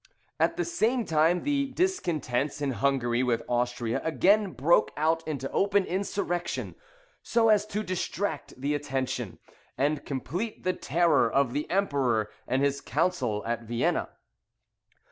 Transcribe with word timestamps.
At 0.39 0.57
the 0.57 0.65
same 0.65 1.05
time 1.05 1.43
the 1.43 1.67
discontents 1.75 2.59
in 2.59 2.71
Hungary 2.71 3.21
with 3.21 3.43
Austria 3.47 4.01
again 4.03 4.51
broke 4.53 4.89
out 4.97 5.21
into 5.27 5.47
open 5.51 5.85
insurrection, 5.85 6.73
so 7.21 7.49
as 7.49 7.67
to 7.67 7.83
distract 7.83 8.59
the 8.59 8.73
attention, 8.73 9.37
and 9.77 10.03
complete 10.03 10.63
the 10.63 10.73
terror 10.73 11.31
of 11.31 11.53
the 11.53 11.69
Emperor 11.69 12.31
and 12.47 12.63
his 12.63 12.81
council 12.81 13.45
at 13.45 13.61
Vienna. 13.61 14.09